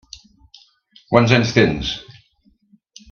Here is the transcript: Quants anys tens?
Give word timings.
Quants 1.11 1.35
anys 1.37 1.53
tens? 1.59 1.93